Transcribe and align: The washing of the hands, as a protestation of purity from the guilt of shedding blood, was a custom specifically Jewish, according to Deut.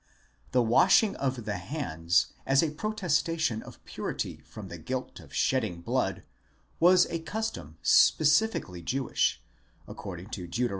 The 0.51 0.63
washing 0.63 1.15
of 1.17 1.45
the 1.45 1.59
hands, 1.59 2.33
as 2.47 2.63
a 2.63 2.71
protestation 2.71 3.61
of 3.61 3.85
purity 3.85 4.41
from 4.43 4.67
the 4.67 4.79
guilt 4.79 5.19
of 5.19 5.31
shedding 5.31 5.81
blood, 5.81 6.23
was 6.79 7.05
a 7.11 7.19
custom 7.19 7.77
specifically 7.83 8.81
Jewish, 8.81 9.43
according 9.87 10.31
to 10.31 10.47
Deut. 10.47 10.69